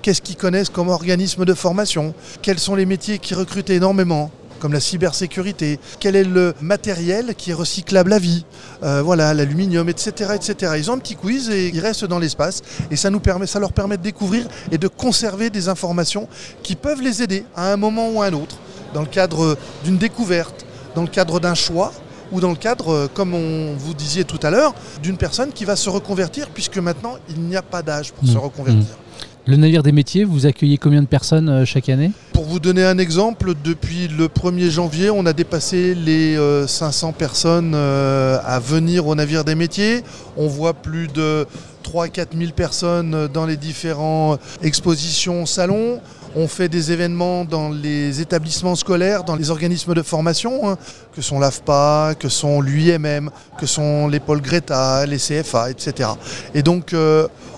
qu'est-ce 0.07 0.21
qu'ils 0.21 0.37
connaissent 0.37 0.69
comme 0.69 0.87
organisme 0.87 1.43
de 1.43 1.53
formation, 1.53 2.13
quels 2.41 2.59
sont 2.59 2.75
les 2.75 2.85
métiers 2.85 3.19
qui 3.19 3.33
recrutent 3.33 3.69
énormément, 3.69 4.31
comme 4.61 4.71
la 4.71 4.79
cybersécurité, 4.79 5.81
quel 5.99 6.15
est 6.15 6.23
le 6.23 6.53
matériel 6.61 7.35
qui 7.35 7.51
est 7.51 7.53
recyclable 7.53 8.13
à 8.13 8.17
vie, 8.17 8.45
euh, 8.83 9.01
voilà, 9.01 9.33
l'aluminium, 9.33 9.89
etc., 9.89 10.31
etc. 10.33 10.75
Ils 10.77 10.89
ont 10.89 10.93
un 10.93 10.99
petit 10.99 11.17
quiz 11.17 11.49
et 11.49 11.67
ils 11.67 11.81
restent 11.81 12.05
dans 12.05 12.19
l'espace 12.19 12.61
et 12.89 12.95
ça, 12.95 13.09
nous 13.09 13.19
permet, 13.19 13.47
ça 13.47 13.59
leur 13.59 13.73
permet 13.73 13.97
de 13.97 14.01
découvrir 14.01 14.47
et 14.71 14.77
de 14.77 14.87
conserver 14.87 15.49
des 15.49 15.67
informations 15.67 16.29
qui 16.63 16.77
peuvent 16.77 17.01
les 17.01 17.21
aider 17.21 17.43
à 17.53 17.73
un 17.73 17.75
moment 17.75 18.09
ou 18.09 18.21
à 18.21 18.27
un 18.27 18.33
autre, 18.33 18.59
dans 18.93 19.01
le 19.01 19.07
cadre 19.07 19.57
d'une 19.83 19.97
découverte, 19.97 20.65
dans 20.95 21.01
le 21.01 21.09
cadre 21.09 21.41
d'un 21.41 21.53
choix 21.53 21.91
ou 22.31 22.39
dans 22.39 22.51
le 22.51 22.55
cadre, 22.55 23.09
comme 23.13 23.33
on 23.33 23.73
vous 23.73 23.93
disiez 23.93 24.23
tout 24.23 24.39
à 24.41 24.51
l'heure, 24.51 24.73
d'une 25.03 25.17
personne 25.17 25.51
qui 25.51 25.65
va 25.65 25.75
se 25.75 25.89
reconvertir, 25.89 26.47
puisque 26.49 26.77
maintenant, 26.77 27.15
il 27.29 27.41
n'y 27.41 27.57
a 27.57 27.61
pas 27.61 27.81
d'âge 27.81 28.13
pour 28.13 28.25
se 28.25 28.35
mmh. 28.35 28.37
reconvertir. 28.37 28.95
Mmh. 28.95 29.07
Le 29.49 29.55
navire 29.55 29.81
des 29.81 29.93
métiers, 29.93 30.25
vous 30.25 30.45
accueillez 30.45 30.77
combien 30.77 31.01
de 31.01 31.07
personnes 31.07 31.47
euh, 31.47 31.63
chaque 31.63 31.87
année? 31.87 32.11
Pour 32.33 32.43
vous 32.43 32.59
donner 32.59 32.83
un 32.83 32.97
exemple, 32.97 33.53
depuis 33.63 34.09
le 34.09 34.27
1er 34.27 34.69
janvier, 34.69 35.09
on 35.09 35.25
a 35.25 35.31
dépassé 35.31 35.95
les 35.95 36.35
500 36.67 37.07
euh, 37.07 37.11
personnes 37.13 37.71
euh, 37.73 38.39
à 38.43 38.59
venir 38.59 39.07
au 39.07 39.15
navire 39.15 39.45
des 39.45 39.55
métiers. 39.55 40.03
On 40.35 40.47
voit 40.47 40.73
plus 40.73 41.07
de 41.07 41.47
3-4 41.85 42.37
000 42.37 42.51
personnes 42.51 43.29
dans 43.33 43.45
les 43.45 43.55
différentes 43.55 44.41
expositions, 44.61 45.45
salons. 45.45 46.01
On 46.35 46.49
fait 46.49 46.67
des 46.67 46.91
événements 46.91 47.45
dans 47.45 47.69
les 47.69 48.19
établissements 48.19 48.75
scolaires, 48.75 49.23
dans 49.23 49.37
les 49.37 49.49
organismes 49.49 49.93
de 49.93 50.01
formation, 50.01 50.69
hein, 50.69 50.77
que 51.15 51.21
sont 51.21 51.39
l'AFPA, 51.39 52.15
que 52.19 52.27
sont 52.27 52.59
l'UIMM, 52.59 53.29
que 53.57 53.65
sont 53.65 54.09
les 54.09 54.19
Paul 54.19 54.41
Greta, 54.41 55.05
les 55.05 55.17
CFA, 55.17 55.71
etc. 55.71 56.09
Et 56.53 56.63
donc, 56.63 56.93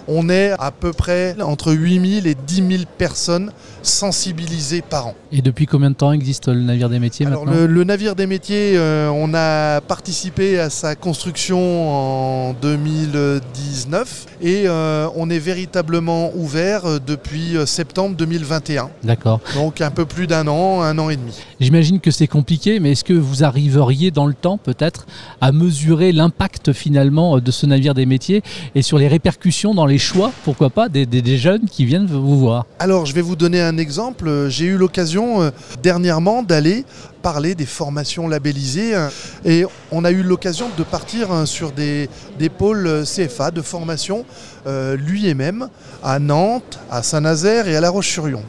on 0.10 0.28
est 0.28 0.52
à 0.60 0.72
peu 0.72 0.92
près 0.92 1.36
entre 1.42 1.72
8000 1.72 2.28
et 2.28 2.36
10 2.36 2.56
000 2.56 2.68
personnes 2.98 3.52
sensibilisées 3.84 4.82
par 4.82 5.08
an. 5.08 5.16
Et 5.32 5.42
depuis 5.42 5.68
combien 5.68 5.92
de 5.92 5.96
temps 5.96 6.12
existe 6.12 6.48
le 6.48 6.62
navire 6.62 6.90
des 6.90 7.00
métiers 7.00 7.26
Alors 7.26 7.46
le, 7.46 7.84
navire 7.84 8.16
des 8.16 8.26
métiers, 8.26 8.74
euh, 8.76 9.10
on 9.10 9.34
a 9.34 9.80
participé 9.82 10.60
à 10.60 10.70
sa 10.70 10.96
construction 10.96 12.50
en 12.50 12.54
2019 12.54 14.26
et 14.42 14.64
euh, 14.66 15.08
on 15.16 15.30
est 15.30 15.40
véritablement 15.40 16.32
ouvert 16.36 16.86
euh, 16.86 17.00
depuis 17.06 17.56
septembre 17.66 18.16
2021. 18.16 18.90
D'accord. 19.04 19.40
Donc 19.54 19.82
un 19.82 19.92
peu 19.92 20.06
plus 20.06 20.28
d'un 20.28 20.48
an, 20.48 20.82
un 20.82 20.98
an 20.98 21.10
et 21.10 21.16
demi. 21.16 21.40
J'imagine 21.60 22.00
que 22.00 22.12
c'est 22.12 22.28
compliqué, 22.28 22.80
mais 22.80 22.94
est-ce 22.94 23.04
que 23.04 23.14
vous 23.14 23.44
arriveriez 23.44 24.12
dans 24.12 24.26
le 24.26 24.34
temps 24.34 24.58
peut-être 24.58 25.06
à 25.42 25.52
mesurer 25.52 26.12
l'impact 26.12 26.74
finalement 26.74 27.40
de 27.40 27.52
ce 27.52 27.66
navire 27.66 27.94
des 27.94 28.06
métiers 28.06 28.42
et 28.76 28.82
sur 28.82 28.98
les 28.98 29.08
répercussions 29.08 29.74
dans 29.74 29.86
les 29.86 29.99
choix, 30.00 30.32
pourquoi 30.44 30.70
pas, 30.70 30.90
des, 30.90 31.38
jeunes 31.38 31.66
qui 31.70 31.86
viennent 31.86 32.08
vous 32.08 32.40
voir 32.40 32.66
Alors, 32.80 33.06
je 33.06 33.14
vais 33.14 33.22
vous 33.22 33.36
donner 33.36 33.62
un 33.62 33.78
exemple. 33.78 34.48
J'ai 34.50 34.66
eu 34.66 34.78
l'occasion 34.78 35.42
euh, 35.42 35.52
dernièrement 35.84 36.44
d'aller 36.44 36.86
parler 37.22 37.54
des 37.54 37.66
formations 37.66 38.28
labellisées 38.28 38.96
hein, 38.96 39.10
et 39.44 39.66
on 39.92 40.06
a 40.06 40.12
eu 40.12 40.24
l'occasion 40.24 40.68
de 40.78 40.84
partir 40.84 41.32
hein, 41.32 41.46
sur 41.46 41.72
des, 41.72 42.10
pôles 42.58 42.88
euh, 42.88 43.04
CFA 43.04 43.52
de 43.52 43.62
formation, 43.62 44.26
euh, 44.66 44.96
lui 44.96 45.28
et 45.28 45.34
même, 45.34 45.70
à 46.04 46.20
Nantes, 46.20 46.80
à 46.90 47.04
Saint-Nazaire 47.04 47.68
et 47.68 47.76
à 47.76 47.82
La 47.82 47.90
Roche-sur-Yon. 47.90 48.44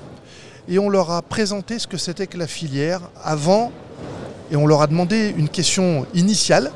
Et 0.69 0.78
on 0.78 0.88
leur 0.88 1.11
a 1.11 1.21
présenté 1.23 1.78
ce 1.78 1.87
que 1.87 1.97
c'était 1.97 2.26
que 2.26 2.38
la 2.38 2.47
filière 2.47 3.00
avant 3.25 3.73
et 4.50 4.57
on 4.57 4.66
leur 4.66 4.83
a 4.83 4.87
demandé 4.87 5.35
une 5.37 5.49
question 5.49 6.07
initiale 6.14 6.71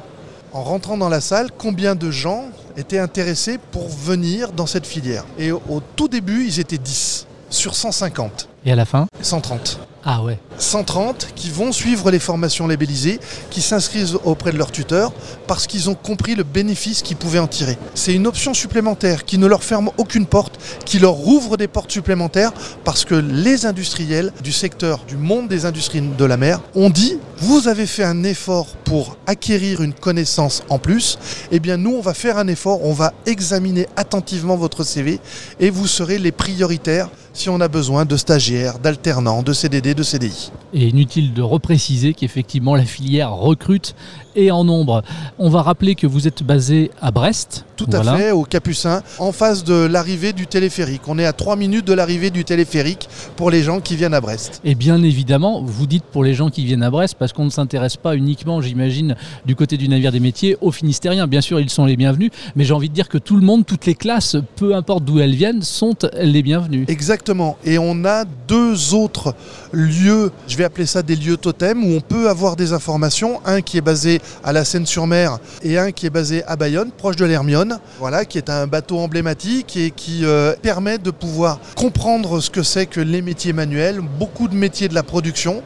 en 0.52 0.62
rentrant 0.62 0.96
dans 0.96 1.08
la 1.08 1.20
salle, 1.20 1.50
combien 1.56 1.94
de 1.94 2.10
gens 2.10 2.44
étaient 2.76 2.98
intéressés 2.98 3.58
pour 3.70 3.88
venir 3.88 4.52
dans 4.52 4.66
cette 4.66 4.86
filière. 4.86 5.24
Et 5.38 5.52
au 5.52 5.82
tout 5.96 6.08
début, 6.08 6.46
ils 6.46 6.60
étaient 6.60 6.78
10 6.78 7.26
sur 7.50 7.74
150. 7.74 8.48
Et 8.66 8.72
à 8.72 8.76
la 8.76 8.84
fin 8.84 9.06
130. 9.20 9.78
Ah 10.06 10.22
ouais. 10.22 10.38
130 10.58 11.28
qui 11.34 11.48
vont 11.48 11.72
suivre 11.72 12.10
les 12.10 12.18
formations 12.18 12.66
labellisées, 12.66 13.20
qui 13.50 13.62
s'inscrivent 13.62 14.18
auprès 14.24 14.52
de 14.52 14.58
leur 14.58 14.70
tuteur 14.70 15.12
parce 15.46 15.66
qu'ils 15.66 15.88
ont 15.88 15.94
compris 15.94 16.34
le 16.34 16.42
bénéfice 16.42 17.00
qu'ils 17.00 17.16
pouvaient 17.16 17.38
en 17.38 17.46
tirer. 17.46 17.78
C'est 17.94 18.12
une 18.12 18.26
option 18.26 18.52
supplémentaire 18.52 19.24
qui 19.24 19.38
ne 19.38 19.46
leur 19.46 19.64
ferme 19.64 19.90
aucune 19.96 20.26
porte, 20.26 20.58
qui 20.84 20.98
leur 20.98 21.26
ouvre 21.26 21.56
des 21.56 21.68
portes 21.68 21.90
supplémentaires 21.90 22.52
parce 22.84 23.06
que 23.06 23.14
les 23.14 23.64
industriels 23.64 24.30
du 24.42 24.52
secteur, 24.52 25.00
du 25.08 25.16
monde 25.16 25.48
des 25.48 25.64
industries 25.64 26.02
de 26.02 26.24
la 26.24 26.36
mer, 26.36 26.60
ont 26.74 26.90
dit 26.90 27.18
vous 27.38 27.68
avez 27.68 27.86
fait 27.86 28.04
un 28.04 28.24
effort 28.24 28.66
pour 28.84 29.16
acquérir 29.26 29.82
une 29.82 29.92
connaissance 29.92 30.62
en 30.68 30.78
plus, 30.78 31.18
eh 31.50 31.60
bien 31.60 31.76
nous 31.76 31.94
on 31.94 32.00
va 32.00 32.14
faire 32.14 32.38
un 32.38 32.48
effort, 32.48 32.84
on 32.84 32.92
va 32.92 33.12
examiner 33.26 33.86
attentivement 33.96 34.56
votre 34.56 34.84
CV 34.84 35.20
et 35.60 35.70
vous 35.70 35.86
serez 35.86 36.18
les 36.18 36.32
prioritaires 36.32 37.08
si 37.34 37.48
on 37.48 37.60
a 37.60 37.68
besoin 37.68 38.04
de 38.04 38.16
stagiaires, 38.16 38.78
d'alternants, 38.78 39.42
de 39.42 39.52
CDD, 39.52 39.94
de 39.94 40.04
CDI. 40.04 40.52
Et 40.72 40.86
inutile 40.86 41.34
de 41.34 41.42
repréciser 41.42 42.14
qu'effectivement 42.14 42.76
la 42.76 42.84
filière 42.84 43.34
recrute 43.34 43.94
et 44.36 44.50
en 44.50 44.64
nombre. 44.64 45.02
On 45.38 45.50
va 45.50 45.62
rappeler 45.62 45.94
que 45.94 46.06
vous 46.06 46.26
êtes 46.26 46.42
basé 46.42 46.90
à 47.00 47.10
Brest. 47.10 47.64
Tout 47.76 47.88
à 47.92 48.02
fait, 48.16 48.30
au 48.30 48.44
Capucin, 48.44 49.02
en 49.18 49.32
face 49.32 49.64
de 49.64 49.74
l'arrivée 49.74 50.32
du 50.32 50.46
téléphérique. 50.46 51.02
On 51.08 51.18
est 51.18 51.26
à 51.26 51.32
3 51.32 51.56
minutes 51.56 51.86
de 51.86 51.92
l'arrivée 51.92 52.30
du 52.30 52.44
téléphérique 52.44 53.08
pour 53.36 53.50
les 53.50 53.62
gens 53.62 53.80
qui 53.80 53.96
viennent 53.96 54.14
à 54.14 54.20
Brest. 54.20 54.60
Et 54.64 54.74
bien 54.74 55.02
évidemment, 55.02 55.60
vous 55.62 55.86
dites 55.86 56.04
pour 56.04 56.22
les 56.22 56.34
gens 56.34 56.50
qui 56.50 56.64
viennent 56.64 56.84
à 56.84 56.90
Brest, 56.90 57.16
parce 57.24 57.32
qu'on 57.32 57.46
ne 57.46 57.50
s'intéresse 57.50 57.96
pas 57.96 58.16
uniquement, 58.16 58.60
j'imagine, 58.60 59.16
du 59.46 59.56
côté 59.56 59.78
du 59.78 59.88
navire 59.88 60.12
des 60.12 60.20
métiers, 60.20 60.58
aux 60.60 60.70
Finistériens. 60.70 61.26
Bien 61.26 61.40
sûr, 61.40 61.58
ils 61.58 61.70
sont 61.70 61.86
les 61.86 61.96
bienvenus, 61.96 62.30
mais 62.54 62.64
j'ai 62.64 62.74
envie 62.74 62.90
de 62.90 62.94
dire 62.94 63.08
que 63.08 63.16
tout 63.16 63.36
le 63.36 63.40
monde, 63.40 63.64
toutes 63.64 63.86
les 63.86 63.94
classes, 63.94 64.36
peu 64.56 64.74
importe 64.74 65.04
d'où 65.04 65.20
elles 65.20 65.34
viennent, 65.34 65.62
sont 65.62 65.96
les 66.20 66.42
bienvenus. 66.42 66.84
Exactement. 66.86 67.56
Et 67.64 67.78
on 67.78 68.04
a 68.04 68.26
deux 68.46 68.92
autres 68.92 69.34
lieux, 69.72 70.32
je 70.48 70.58
vais 70.58 70.64
appeler 70.64 70.84
ça 70.84 71.02
des 71.02 71.16
lieux 71.16 71.38
totems, 71.38 71.82
où 71.82 71.96
on 71.96 72.02
peut 72.02 72.28
avoir 72.28 72.56
des 72.56 72.74
informations. 72.74 73.40
Un 73.46 73.62
qui 73.62 73.78
est 73.78 73.80
basé 73.80 74.20
à 74.42 74.52
la 74.52 74.66
Seine-sur-Mer 74.66 75.38
et 75.62 75.78
un 75.78 75.92
qui 75.92 76.04
est 76.04 76.10
basé 76.10 76.44
à 76.44 76.56
Bayonne, 76.56 76.90
proche 76.90 77.16
de 77.16 77.24
l'Hermione, 77.24 77.78
voilà, 78.00 78.26
qui 78.26 78.36
est 78.36 78.50
un 78.50 78.66
bateau 78.66 78.98
emblématique 78.98 79.78
et 79.78 79.92
qui 79.92 80.26
euh, 80.26 80.52
permet 80.60 80.98
de 80.98 81.10
pouvoir 81.10 81.58
comprendre 81.74 82.40
ce 82.40 82.50
que 82.50 82.62
c'est 82.62 82.84
que 82.84 83.00
les 83.00 83.22
métiers 83.22 83.54
manuels, 83.54 84.02
beaucoup 84.18 84.46
de 84.46 84.54
métiers 84.54 84.88
de 84.88 84.94
la 84.94 85.02
production 85.02 85.62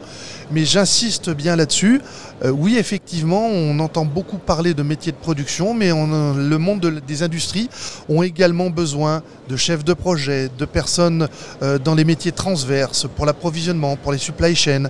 mais 0.51 0.65
j'insiste 0.65 1.29
bien 1.29 1.55
là-dessus. 1.55 2.01
Euh, 2.43 2.51
oui, 2.51 2.77
effectivement, 2.77 3.45
on 3.47 3.79
entend 3.79 4.05
beaucoup 4.05 4.37
parler 4.37 4.73
de 4.73 4.83
métiers 4.83 5.11
de 5.11 5.17
production, 5.17 5.73
mais 5.73 5.89
le 5.89 6.57
monde 6.57 7.01
des 7.05 7.23
industries 7.23 7.69
ont 8.07 8.23
également 8.23 8.69
besoin 8.69 9.21
de 9.49 9.55
chefs 9.55 9.83
de 9.83 9.93
projet, 9.93 10.49
de 10.57 10.65
personnes 10.65 11.27
euh, 11.61 11.79
dans 11.79 11.95
les 11.95 12.05
métiers 12.05 12.31
transverses 12.31 13.07
pour 13.15 13.25
l'approvisionnement, 13.25 13.95
pour 13.97 14.11
les 14.11 14.17
supply 14.17 14.55
chains, 14.55 14.89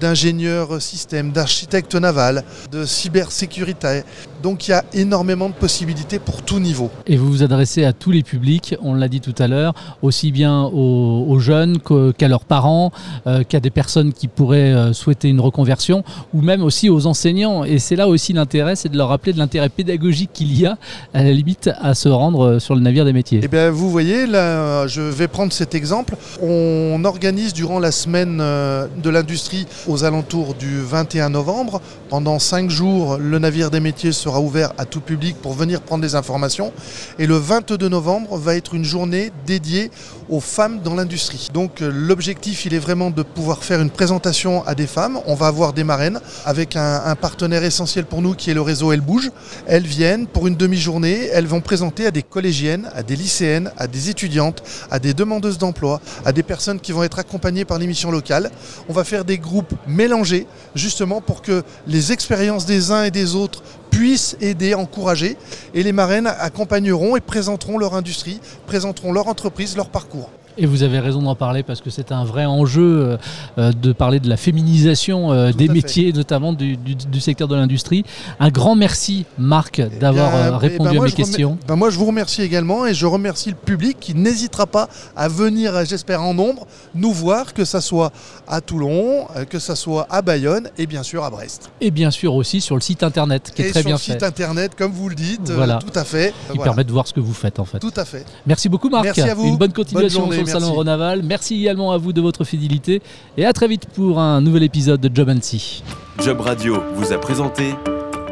d'ingénieurs 0.00 0.80
système, 0.82 1.30
d'architectes 1.30 1.94
navals, 1.94 2.44
de 2.70 2.84
cybersécurité. 2.84 4.02
Donc 4.42 4.68
il 4.68 4.70
y 4.72 4.74
a 4.74 4.84
énormément 4.94 5.48
de 5.48 5.54
possibilités 5.54 6.18
pour 6.18 6.42
tout 6.42 6.58
niveau. 6.58 6.90
Et 7.06 7.16
vous 7.16 7.28
vous 7.28 7.42
adressez 7.42 7.84
à 7.84 7.92
tous 7.92 8.10
les 8.10 8.22
publics, 8.22 8.74
on 8.82 8.94
l'a 8.94 9.08
dit 9.08 9.20
tout 9.20 9.34
à 9.38 9.46
l'heure, 9.46 9.74
aussi 10.02 10.32
bien 10.32 10.62
aux, 10.64 11.38
jeunes 11.38 11.78
qu'à 12.16 12.28
leurs 12.28 12.44
parents, 12.44 12.90
euh, 13.26 13.44
qu'à 13.44 13.60
des 13.60 13.70
personnes 13.70 14.12
qui 14.12 14.28
pourraient 14.28 14.92
souhaiter 14.92 15.28
une 15.28 15.40
reconversion, 15.40 16.04
ou 16.34 16.42
même 16.42 16.62
aussi 16.62 16.89
aux 16.90 17.06
enseignants. 17.06 17.64
Et 17.64 17.78
c'est 17.78 17.96
là 17.96 18.08
aussi 18.08 18.32
l'intérêt, 18.32 18.76
c'est 18.76 18.88
de 18.88 18.96
leur 18.96 19.08
rappeler 19.08 19.32
de 19.32 19.38
l'intérêt 19.38 19.68
pédagogique 19.68 20.30
qu'il 20.32 20.58
y 20.58 20.66
a, 20.66 20.76
à 21.14 21.22
la 21.22 21.32
limite, 21.32 21.70
à 21.80 21.94
se 21.94 22.08
rendre 22.08 22.58
sur 22.58 22.74
le 22.74 22.80
navire 22.80 23.04
des 23.04 23.12
métiers. 23.12 23.40
Eh 23.42 23.48
bien, 23.48 23.70
vous 23.70 23.90
voyez, 23.90 24.26
là, 24.26 24.86
je 24.86 25.00
vais 25.00 25.28
prendre 25.28 25.52
cet 25.52 25.74
exemple. 25.74 26.16
On 26.42 27.02
organise 27.04 27.52
durant 27.52 27.78
la 27.78 27.92
semaine 27.92 28.38
euh, 28.40 28.86
de 29.02 29.10
l'industrie 29.10 29.66
aux 29.86 30.04
alentours 30.04 30.54
du 30.54 30.80
21 30.80 31.30
novembre. 31.30 31.80
Pendant 32.08 32.38
cinq 32.38 32.70
jours, 32.70 33.18
le 33.18 33.38
navire 33.38 33.70
des 33.70 33.80
métiers 33.80 34.12
sera 34.12 34.40
ouvert 34.40 34.72
à 34.78 34.84
tout 34.84 35.00
public 35.00 35.36
pour 35.40 35.52
venir 35.54 35.80
prendre 35.80 36.02
des 36.02 36.14
informations. 36.14 36.72
Et 37.18 37.26
le 37.26 37.36
22 37.36 37.88
novembre 37.88 38.36
va 38.36 38.56
être 38.56 38.74
une 38.74 38.84
journée 38.84 39.30
dédiée 39.46 39.90
aux 40.28 40.40
femmes 40.40 40.80
dans 40.80 40.94
l'industrie. 40.94 41.48
Donc 41.52 41.82
euh, 41.82 41.90
l'objectif, 41.92 42.64
il 42.64 42.74
est 42.74 42.78
vraiment 42.78 43.10
de 43.10 43.22
pouvoir 43.22 43.62
faire 43.64 43.80
une 43.80 43.90
présentation 43.90 44.64
à 44.66 44.74
des 44.74 44.86
femmes. 44.86 45.18
On 45.26 45.34
va 45.34 45.46
avoir 45.46 45.72
des 45.72 45.84
marraines 45.84 46.20
avec 46.44 46.76
un, 46.76 46.79
partenaire 47.20 47.64
essentiel 47.64 48.04
pour 48.04 48.22
nous 48.22 48.34
qui 48.34 48.50
est 48.50 48.54
le 48.54 48.60
réseau 48.60 48.92
Elle 48.92 49.00
Bouge. 49.00 49.30
Elles 49.66 49.86
viennent 49.86 50.26
pour 50.26 50.46
une 50.46 50.56
demi-journée, 50.56 51.28
elles 51.32 51.46
vont 51.46 51.60
présenter 51.60 52.06
à 52.06 52.10
des 52.10 52.22
collégiennes, 52.22 52.90
à 52.94 53.02
des 53.02 53.16
lycéennes, 53.16 53.72
à 53.76 53.86
des 53.86 54.10
étudiantes, 54.10 54.62
à 54.90 54.98
des 54.98 55.14
demandeuses 55.14 55.58
d'emploi, 55.58 56.00
à 56.24 56.32
des 56.32 56.42
personnes 56.42 56.80
qui 56.80 56.92
vont 56.92 57.02
être 57.02 57.18
accompagnées 57.18 57.64
par 57.64 57.78
l'émission 57.78 58.10
locale. 58.10 58.50
On 58.88 58.92
va 58.92 59.04
faire 59.04 59.24
des 59.24 59.38
groupes 59.38 59.74
mélangés 59.86 60.46
justement 60.74 61.20
pour 61.20 61.42
que 61.42 61.62
les 61.86 62.12
expériences 62.12 62.66
des 62.66 62.90
uns 62.90 63.04
et 63.04 63.10
des 63.10 63.34
autres 63.34 63.62
puissent 63.90 64.36
aider, 64.40 64.74
encourager. 64.74 65.36
Et 65.74 65.82
les 65.82 65.92
marraines 65.92 66.26
accompagneront 66.26 67.16
et 67.16 67.20
présenteront 67.20 67.78
leur 67.78 67.94
industrie, 67.94 68.40
présenteront 68.66 69.12
leur 69.12 69.28
entreprise, 69.28 69.76
leur 69.76 69.90
parcours. 69.90 70.30
Et 70.58 70.66
vous 70.66 70.82
avez 70.82 70.98
raison 70.98 71.22
d'en 71.22 71.34
parler 71.34 71.62
parce 71.62 71.80
que 71.80 71.90
c'est 71.90 72.12
un 72.12 72.24
vrai 72.24 72.44
enjeu 72.44 72.82
euh, 72.82 73.16
euh, 73.58 73.72
de 73.72 73.92
parler 73.92 74.20
de 74.20 74.28
la 74.28 74.36
féminisation 74.36 75.32
euh, 75.32 75.52
des 75.52 75.68
métiers, 75.68 76.12
notamment 76.12 76.52
du, 76.52 76.76
secteur 77.20 77.48
de 77.48 77.54
l'industrie. 77.54 78.04
Un 78.38 78.50
grand 78.50 78.74
merci, 78.74 79.26
Marc, 79.38 79.80
d'avoir 80.00 80.32
eh 80.34 80.56
répondu 80.56 80.90
ben, 80.96 81.02
à 81.02 81.04
mes 81.04 81.12
questions. 81.12 81.58
Ben, 81.68 81.76
moi, 81.76 81.90
je 81.90 81.98
vous 81.98 82.06
remercie 82.06 82.42
également 82.42 82.86
et 82.86 82.94
je 82.94 83.06
remercie 83.06 83.50
le 83.50 83.56
public 83.56 83.98
qui 84.00 84.14
n'hésitera 84.14 84.66
pas 84.66 84.88
à 85.16 85.28
venir, 85.28 85.84
j'espère 85.84 86.22
en 86.22 86.34
nombre, 86.34 86.66
nous 86.94 87.12
voir, 87.12 87.54
que 87.54 87.64
ce 87.64 87.80
soit 87.80 88.12
à 88.48 88.60
Toulon, 88.60 89.26
que 89.48 89.58
ce 89.58 89.74
soit 89.74 90.06
à 90.10 90.22
Bayonne 90.22 90.68
et 90.78 90.86
bien 90.86 91.02
sûr 91.02 91.24
à 91.24 91.30
Brest. 91.30 91.70
Et 91.80 91.90
bien 91.90 92.10
sûr 92.10 92.34
aussi 92.34 92.60
sur 92.60 92.74
le 92.74 92.80
site 92.80 93.02
internet 93.02 93.52
qui 93.54 93.62
est 93.62 93.70
très 93.70 93.82
bien 93.82 93.96
fait. 93.96 94.04
Sur 94.04 94.14
le 94.14 94.18
site 94.20 94.22
internet, 94.26 94.72
comme 94.76 94.92
vous 94.92 95.08
le 95.08 95.14
dites, 95.14 95.44
tout 95.44 95.98
à 95.98 96.04
fait. 96.04 96.34
Qui 96.52 96.58
permet 96.58 96.84
de 96.84 96.92
voir 96.92 97.06
ce 97.06 97.12
que 97.12 97.20
vous 97.20 97.34
faites 97.34 97.58
en 97.58 97.64
fait. 97.64 97.78
Tout 97.78 97.92
à 97.96 98.04
fait. 98.04 98.24
Merci 98.46 98.68
beaucoup, 98.68 98.88
Marc. 98.88 99.04
Merci 99.04 99.22
à 99.22 99.34
vous. 99.34 99.46
Une 99.46 99.56
bonne 99.56 99.72
continuation 99.72 100.28
sur 100.46 100.58
le 100.58 100.64
Salon 100.64 100.74
Renaval. 100.74 101.22
Merci 101.22 101.60
également 101.60 101.92
à 101.92 101.98
vous 101.98 102.12
de 102.12 102.20
votre 102.20 102.44
fidélité 102.44 103.02
et 103.36 103.44
à 103.44 103.52
très 103.52 103.68
vite 103.68 103.86
pour 103.94 104.18
un 104.18 104.40
nouvel 104.40 104.62
épisode 104.62 105.00
de 105.00 105.10
Job 105.14 105.30
See. 105.42 105.82
Job 106.24 106.40
Radio 106.40 106.82
vous 106.94 107.12
a 107.12 107.18
présenté 107.18 107.74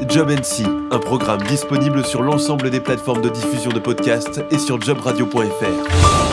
Job 0.09 0.31
See, 0.43 0.65
un 0.91 0.99
programme 0.99 1.43
disponible 1.43 2.05
sur 2.05 2.23
l'ensemble 2.23 2.71
des 2.71 2.81
plateformes 2.81 3.23
de 3.23 3.29
diffusion 3.29 3.71
de 3.71 3.79
podcasts 3.79 4.43
et 4.51 4.59
sur 4.59 4.81
jobradio.fr. 4.81 6.28